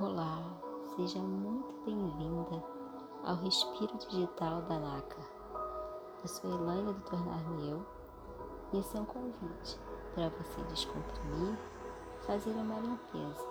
Olá, 0.00 0.42
seja 0.96 1.18
muito 1.18 1.74
bem-vinda 1.84 2.64
ao 3.22 3.36
Respiro 3.36 3.98
Digital 3.98 4.62
da 4.62 4.78
NACA. 4.78 5.18
Eu 6.22 6.26
sou 6.26 6.50
Elaine 6.50 6.94
do 6.94 7.00
Tornar-me 7.02 7.68
Eu 7.68 7.86
e 8.72 8.78
esse 8.78 8.96
é 8.96 9.00
um 9.00 9.04
convite 9.04 9.78
para 10.14 10.30
você 10.30 10.62
descomprimir, 10.70 11.54
fazer 12.26 12.52
uma 12.52 12.80
limpeza 12.80 13.46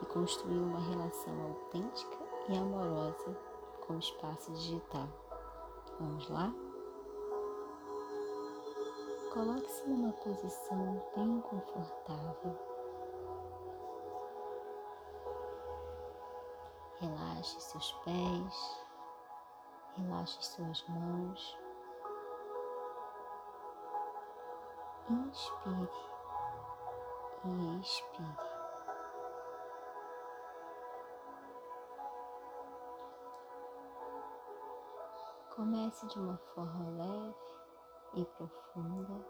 e 0.00 0.06
construir 0.06 0.56
uma 0.56 0.80
relação 0.80 1.38
autêntica 1.42 2.16
e 2.48 2.56
amorosa 2.56 3.36
com 3.86 3.92
o 3.92 3.98
espaço 3.98 4.52
digital. 4.52 5.06
Vamos 6.00 6.30
lá? 6.30 6.50
Coloque-se 9.34 9.86
numa 9.86 10.12
posição 10.14 11.02
bem 11.14 11.42
confortável 11.42 12.69
Relaxe 17.40 17.60
seus 17.62 17.92
pés, 18.04 18.84
relaxe 19.96 20.42
suas 20.44 20.86
mãos. 20.88 21.58
Inspire 25.08 25.88
e 27.46 27.80
expire. 27.80 28.36
Comece 35.56 36.06
de 36.08 36.18
uma 36.18 36.36
forma 36.54 36.90
leve 36.90 37.36
e 38.16 38.24
profunda 38.26 39.26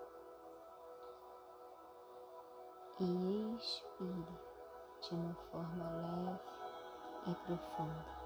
e 2.98 3.56
expire 3.56 4.40
de 5.00 5.14
uma 5.14 5.34
forma 5.52 5.90
leve 5.90 6.59
e 7.26 7.34
profunda. 7.34 8.20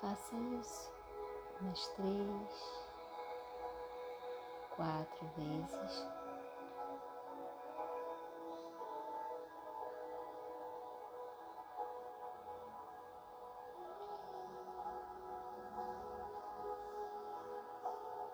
Faça 0.00 0.36
isso 0.36 0.92
umas 1.60 1.88
três, 1.88 2.86
quatro 4.76 5.26
vezes. 5.36 6.06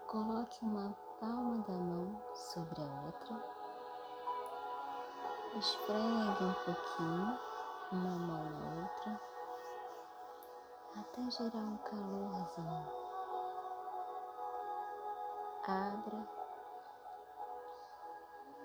Coloque 0.07 0.63
uma 0.63 0.95
palma 1.23 1.63
da 1.69 1.73
mão 1.73 2.21
sobre 2.35 2.83
a 2.83 3.07
outra. 3.07 3.45
Esfregue 5.57 6.45
um 6.45 6.55
pouquinho 6.65 7.39
uma 7.93 8.19
mão 8.19 8.51
na 8.51 8.83
outra 8.83 9.21
até 10.99 11.31
gerar 11.31 11.61
um 11.61 11.77
calorzão. 11.77 12.89
Abra 15.63 16.29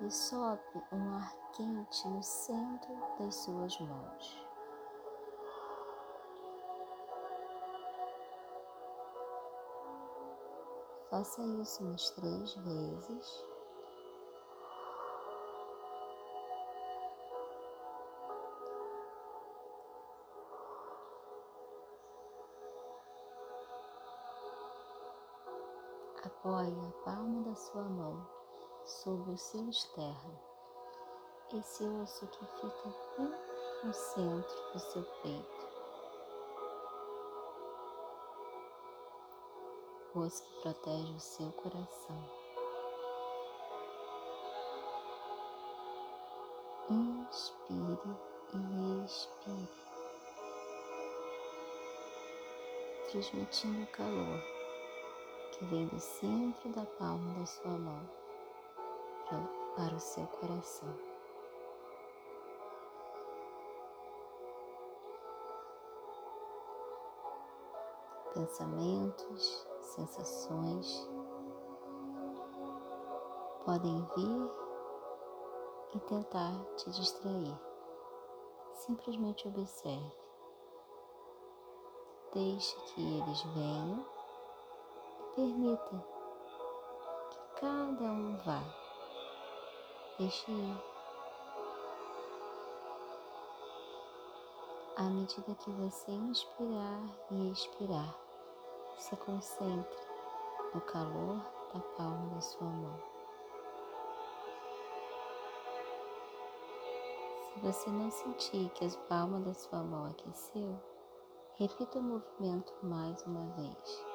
e 0.01 0.09
sopre 0.09 0.83
um 0.91 1.15
ar 1.15 1.31
quente 1.51 2.07
no 2.07 2.23
centro 2.23 2.97
das 3.19 3.35
suas 3.35 3.79
mãos. 3.81 4.46
Faça 11.17 11.41
isso 11.41 11.83
umas 11.83 12.11
três 12.11 12.53
vezes. 12.57 13.43
Apoie 26.23 26.71
a 26.87 27.03
palma 27.03 27.41
da 27.45 27.55
sua 27.55 27.81
mão 27.81 28.29
sobre 28.85 29.31
o 29.31 29.37
seu 29.39 29.67
externo, 29.69 30.39
esse 31.51 31.83
osso 31.83 32.27
que 32.27 32.45
fica 32.45 32.93
bem 33.17 33.33
no 33.83 33.91
centro 33.91 34.71
do 34.71 34.79
seu 34.79 35.03
peito. 35.23 35.66
Osso 40.17 40.43
que 40.43 40.61
protege 40.61 41.13
o 41.13 41.19
seu 41.19 41.51
coração. 41.51 42.29
Inspire 46.89 48.17
e 48.53 49.05
expire, 49.05 49.69
transmitindo 53.11 53.83
o 53.83 53.87
calor 53.87 54.41
que 55.51 55.65
vem 55.65 55.87
do 55.87 55.99
centro 55.99 56.69
da 56.69 56.85
palma 56.97 57.39
da 57.39 57.45
sua 57.45 57.77
mão 57.77 58.09
para 59.75 59.93
o 59.93 59.99
seu 59.99 60.25
coração. 60.27 60.93
Pensamentos 68.33 69.67
sensações 69.87 71.09
podem 73.65 74.01
vir 74.15 74.51
e 75.93 75.99
tentar 76.01 76.53
te 76.77 76.89
distrair. 76.91 77.59
Simplesmente 78.73 79.47
observe. 79.47 80.15
Deixe 82.33 82.75
que 82.87 83.01
eles 83.01 83.41
venham 83.53 84.05
e 85.19 85.35
permita 85.35 86.05
que 87.29 87.59
cada 87.59 88.03
um 88.03 88.37
vá. 88.45 88.63
Deixe 90.17 90.51
ir. 90.51 90.83
À 94.95 95.03
medida 95.03 95.55
que 95.55 95.71
você 95.71 96.11
inspirar 96.11 97.03
e 97.31 97.51
expirar, 97.51 98.26
se 98.97 99.15
concentre 99.17 99.97
no 100.73 100.81
calor 100.81 101.39
da 101.73 101.79
palma 101.95 102.35
da 102.35 102.41
sua 102.41 102.67
mão. 102.67 102.99
Se 107.53 107.59
você 107.59 107.89
não 107.89 108.11
sentir 108.11 108.69
que 108.71 108.85
as 108.85 108.95
palmas 108.95 109.43
da 109.45 109.53
sua 109.53 109.83
mão 109.83 110.05
aqueceu, 110.05 110.79
repita 111.55 111.99
o 111.99 112.03
movimento 112.03 112.73
mais 112.83 113.23
uma 113.23 113.45
vez. 113.55 114.05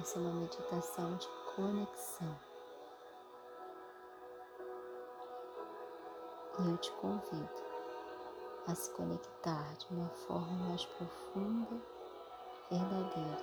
Essa 0.00 0.18
é 0.18 0.22
uma 0.22 0.40
meditação 0.40 1.16
de 1.16 1.28
conexão. 1.54 2.55
Eu 6.66 6.76
te 6.78 6.90
convido 6.94 7.48
a 8.66 8.74
se 8.74 8.90
conectar 8.94 9.72
de 9.78 9.86
uma 9.94 10.08
forma 10.08 10.68
mais 10.68 10.84
profunda, 10.84 11.80
verdadeira 12.68 13.38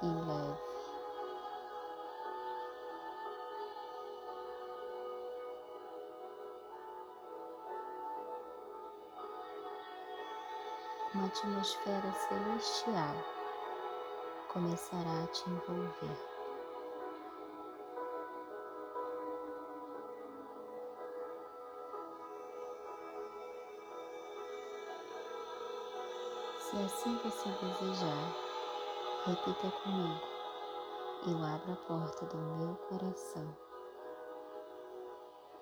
e 0.00 0.06
leve. 0.06 0.60
Uma 11.14 11.26
atmosfera 11.26 12.12
celestial 12.12 13.16
começará 14.52 15.24
a 15.24 15.26
te 15.26 15.50
envolver. 15.50 16.35
Se 26.76 26.82
assim 26.82 27.16
você 27.24 27.48
desejar, 27.48 28.36
repita 29.24 29.70
comigo. 29.82 30.20
Eu 31.26 31.42
abro 31.42 31.72
a 31.72 31.76
porta 31.76 32.26
do 32.26 32.36
meu 32.36 32.74
coração. 32.74 33.56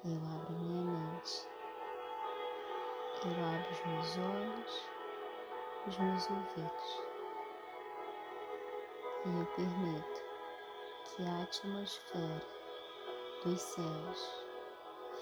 Eu 0.04 0.16
abro 0.34 0.52
minha 0.54 0.84
mente. 0.84 1.48
Eu 3.22 3.30
abro 3.30 3.70
os 3.70 3.86
meus 3.86 4.18
olhos, 4.18 4.88
os 5.86 5.98
meus 5.98 6.30
ouvidos. 6.30 7.02
E 9.24 9.38
eu 9.38 9.46
permito 9.54 10.22
que 11.04 11.22
a 11.22 11.42
atmosfera 11.44 12.42
dos 13.44 13.60
céus 13.60 14.44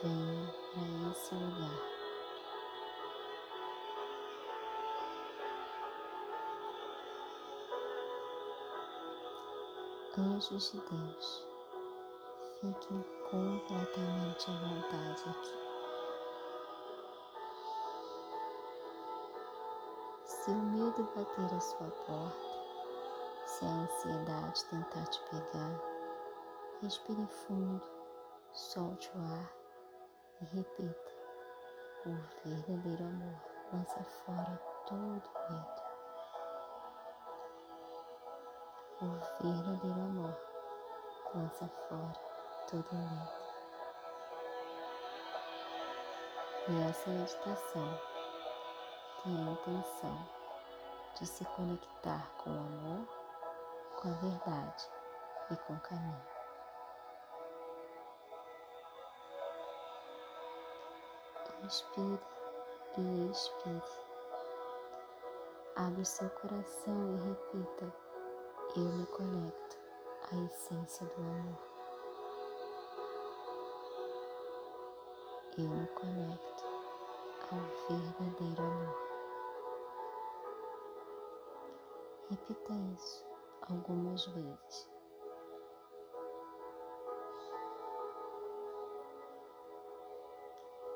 venha 0.03 0.55
para 0.73 1.11
esse 1.11 1.35
lugar. 1.35 1.92
Anjos 10.19 10.73
de 10.73 10.79
Deus, 10.79 11.47
fiquem 12.61 13.03
completamente 13.31 14.51
à 14.51 14.55
vontade 14.61 15.23
aqui. 15.31 15.57
Se 20.27 20.51
o 20.51 20.55
medo 20.55 21.09
bater 21.17 21.57
a 21.57 21.61
sua 21.61 21.91
porta, 22.07 22.37
se 23.47 23.65
a 23.65 23.69
ansiedade 23.69 24.65
tentar 24.67 25.07
te 25.07 25.19
pegar, 25.31 25.81
respire 26.83 27.27
fundo, 27.27 27.83
solte 28.53 29.11
o 29.17 29.19
ar 29.19 29.51
e 30.43 30.45
repita: 30.45 31.13
o 32.05 32.11
verdadeiro 32.45 33.05
amor 33.05 33.41
lança 33.73 34.05
fora 34.05 34.61
todo 34.87 35.23
medo. 35.49 35.82
O 39.03 39.43
verdadeiro 39.43 40.01
amor 40.01 40.37
lança 41.35 41.67
fora 41.67 42.13
todo 42.71 42.87
medo. 42.95 43.33
E 46.69 46.89
essa 46.89 47.11
meditação 47.11 48.01
tem 49.25 49.37
a 49.37 49.51
intenção 49.51 50.29
de 51.19 51.27
se 51.27 51.45
conectar 51.47 52.31
com 52.39 52.51
o 52.51 52.59
amor, 52.59 53.09
com 54.01 54.09
a 54.09 54.13
verdade 54.13 54.89
e 55.51 55.57
com 55.57 55.73
o 55.73 55.81
caminho. 55.81 56.23
Inspire 61.65 62.21
e 62.99 63.31
expire. 63.33 63.83
Abre 65.75 66.05
seu 66.05 66.31
coração 66.31 67.17
e 67.17 67.29
repita: 67.29 68.02
Eu 68.75 68.85
me 68.85 69.05
conecto 69.05 69.77
à 70.33 70.45
essência 70.47 71.07
do 71.07 71.21
amor. 71.21 71.59
Eu 75.59 75.69
me 75.69 75.87
conecto 75.89 76.65
ao 77.51 77.61
verdadeiro 77.87 78.63
amor. 78.63 78.97
Repita 82.31 82.73
isso 82.95 83.27
algumas 83.69 84.25
vezes. 84.29 84.91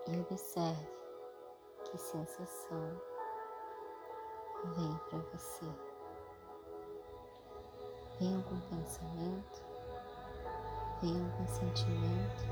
E 0.06 0.19
observe 0.19 0.88
que 1.84 1.99
sensação 1.99 3.02
vem 4.64 4.99
para 5.11 5.19
você. 5.19 5.95
Vem 8.19 8.35
algum 8.35 8.61
pensamento? 8.61 9.63
Vem 11.03 11.21
algum 11.21 11.47
sentimento? 11.47 12.45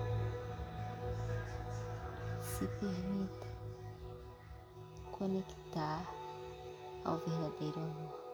Se 2.43 2.67
permita 2.79 3.47
conectar 5.13 6.07
ao 7.05 7.19
verdadeiro 7.19 7.81
amor. 7.81 8.25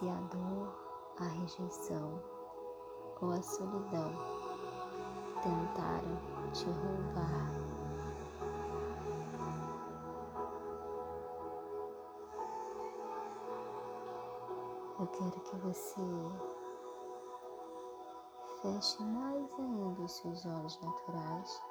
se 0.00 0.08
a 0.08 0.14
dor, 0.32 0.74
a 1.18 1.24
rejeição 1.24 2.22
ou 3.20 3.32
a 3.32 3.42
solidão 3.42 4.12
tentaram 5.42 6.50
te 6.52 6.64
roubar. 6.64 7.79
Quero 15.12 15.40
que 15.40 15.56
você 15.56 16.00
feche 18.62 19.02
mais 19.04 19.52
ainda 19.58 20.02
os 20.02 20.12
seus 20.12 20.46
olhos 20.46 20.80
naturais 20.80 21.62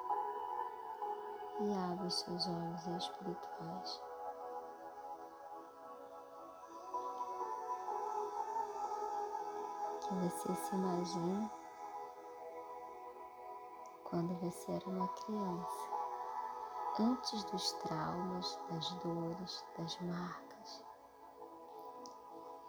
e 1.61 1.73
abra 1.73 2.07
os 2.07 2.19
seus 2.19 2.47
olhos 2.47 2.87
espirituais. 2.87 4.09
que 10.09 10.15
você 10.15 10.55
se 10.55 10.75
imagine 10.75 11.51
quando 14.05 14.33
você 14.39 14.71
era 14.71 14.89
uma 14.89 15.07
criança, 15.07 15.89
antes 16.99 17.43
dos 17.45 17.71
traumas, 17.73 18.59
das 18.71 18.89
dores, 19.03 19.65
das 19.77 19.99
marcas, 20.01 20.48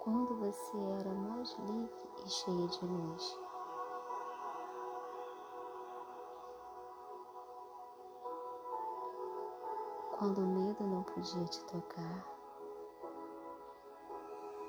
quando 0.00 0.35
você 0.37 0.79
era 0.99 1.11
mais 1.11 1.55
livre 1.58 2.08
e 2.25 2.29
cheia 2.31 2.67
de 2.69 2.87
luz. 2.87 3.38
Quando 10.19 10.38
o 10.38 10.47
medo 10.47 10.87
não 10.87 11.02
podia 11.02 11.44
te 11.44 11.64
tocar, 11.67 12.26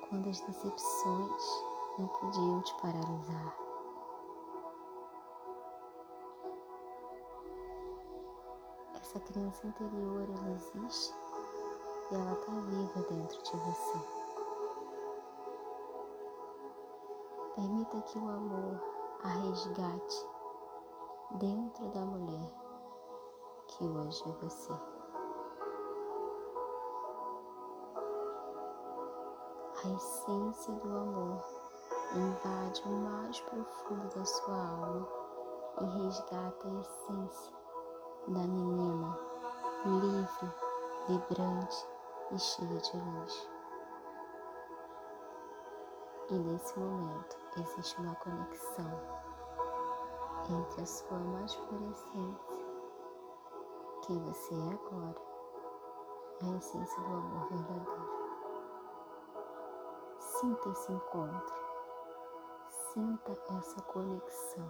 quando 0.08 0.28
as 0.28 0.40
decepções 0.40 1.64
não 1.98 2.08
podiam 2.08 2.62
te 2.62 2.74
paralisar. 2.82 3.56
Essa 9.00 9.18
criança 9.20 9.66
interior, 9.66 10.28
ela 10.28 10.50
existe 10.50 11.14
e 12.10 12.14
ela 12.14 12.32
está 12.32 12.52
viva 12.52 13.00
dentro 13.08 13.42
de 13.42 13.56
você. 13.56 14.21
Permita 17.54 18.00
que 18.00 18.18
o 18.18 18.30
amor 18.30 18.80
a 19.22 19.28
resgate 19.28 20.26
dentro 21.32 21.86
da 21.90 22.00
mulher 22.00 22.50
que 23.68 23.84
hoje 23.84 24.22
é 24.26 24.32
você. 24.42 24.72
A 29.84 29.88
essência 29.94 30.72
do 30.72 30.96
amor 30.96 31.44
invade 32.14 32.82
o 32.86 32.90
mais 32.90 33.38
profundo 33.40 34.14
da 34.14 34.24
sua 34.24 34.56
alma 34.56 35.08
e 35.82 35.84
resgata 36.04 36.68
a 36.68 36.80
essência 36.80 37.52
da 38.28 38.40
menina 38.40 39.18
livre, 39.84 40.54
vibrante 41.06 41.86
e 42.30 42.38
cheia 42.38 42.78
de 42.78 42.96
luz. 42.96 43.51
E 46.32 46.38
nesse 46.38 46.78
momento 46.80 47.36
existe 47.58 48.00
uma 48.00 48.14
conexão 48.14 48.90
entre 50.48 50.82
a 50.82 50.86
sua 50.86 51.18
mais 51.18 51.54
pura 51.54 51.84
essência, 51.84 52.64
quem 54.06 54.18
você 54.24 54.54
é 54.54 54.72
agora, 54.72 55.22
a 56.42 56.56
essência 56.56 57.02
do 57.02 57.14
amor 57.14 57.48
verdadeiro. 57.50 58.12
Sinta 60.18 60.68
esse 60.70 60.92
encontro 60.92 61.62
Sinta 62.94 63.32
essa 63.58 63.82
conexão. 63.82 64.68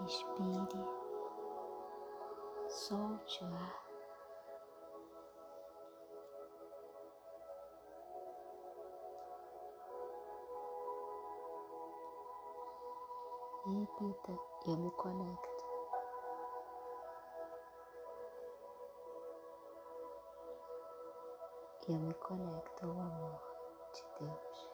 Respire, 0.00 0.84
solte 2.68 3.44
o 3.44 3.54
ar. 3.54 3.86
repita: 13.66 14.38
Eu 14.66 14.76
me 14.76 14.90
conecto. 14.92 15.64
Eu 21.88 21.98
me 22.00 22.14
conecto 22.14 22.84
ao 22.84 22.90
amor 22.90 23.40
de 23.92 24.04
Deus. 24.18 24.70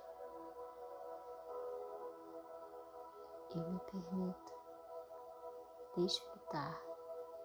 Eu 3.55 3.71
me 3.71 3.81
permito 3.81 4.62
desfrutar 5.97 6.81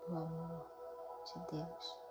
do 0.07 0.15
amor 0.15 0.65
de 1.25 1.57
Deus. 1.57 2.07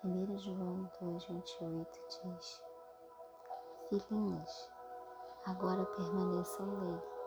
Primeiro 0.00 0.38
João 0.38 0.90
2,28 1.02 1.86
diz, 2.08 2.62
Filhinhos, 3.88 4.70
agora 5.44 5.84
permaneçam 5.84 6.66
nele, 6.66 7.17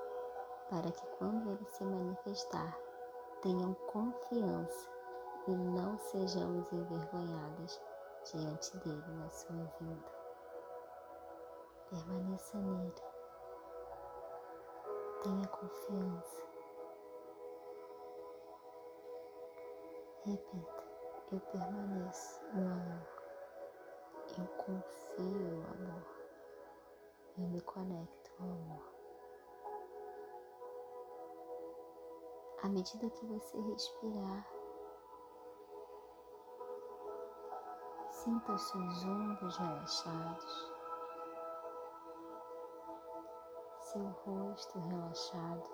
para 0.71 0.89
que 0.89 1.05
quando 1.17 1.51
ele 1.51 1.65
se 1.65 1.83
manifestar, 1.83 2.79
tenham 3.41 3.73
confiança 3.91 4.89
e 5.45 5.51
não 5.53 5.97
sejamos 5.97 6.71
envergonhadas 6.71 7.81
diante 8.31 8.77
dele 8.77 9.03
na 9.09 9.29
sua 9.29 9.65
vida. 9.81 10.11
Permaneça 11.89 12.57
nele. 12.57 12.95
Tenha 15.23 15.47
confiança. 15.49 16.37
Repita, 20.23 20.83
eu 21.33 21.39
permaneço 21.51 22.41
no 22.53 22.71
amor. 22.71 23.07
Eu 24.37 24.47
confio 24.63 25.25
no 25.25 25.67
amor. 25.67 26.05
Eu 27.37 27.47
me 27.49 27.59
conecto 27.59 28.31
ao 28.39 28.45
amor. 28.45 28.90
À 32.63 32.69
medida 32.69 33.09
que 33.09 33.25
você 33.25 33.59
respirar, 33.59 34.47
sinta 38.11 38.51
os 38.51 38.61
seus 38.61 39.03
ombros 39.03 39.57
relaxados, 39.57 40.73
seu 43.79 44.03
rosto 44.03 44.77
relaxado. 44.77 45.69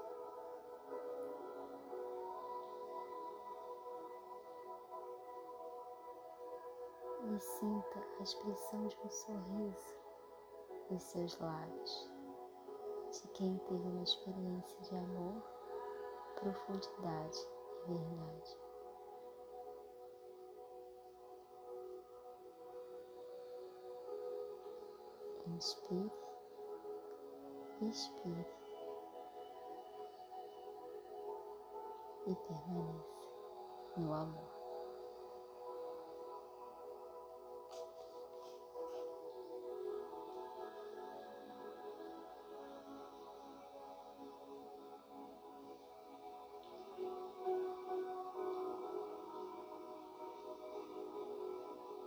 E 7.26 7.40
sinta 7.40 8.00
a 8.00 8.24
expressão 8.24 8.88
de 8.88 8.98
um 9.04 9.10
sorriso 9.10 9.98
nos 10.90 11.04
seus 11.04 11.38
lábios, 11.40 12.10
de 13.12 13.28
quem 13.34 13.58
teve 13.58 13.90
uma 13.90 14.04
experiência 14.04 14.80
de 14.84 14.96
amor, 14.96 15.57
profundidade 16.40 17.38
e 17.88 17.94
verdade. 17.94 18.58
Inspire, 25.48 26.12
expire 27.82 28.46
e 32.28 32.36
permaneça 32.36 33.28
no 33.98 34.14
amor. 34.14 34.57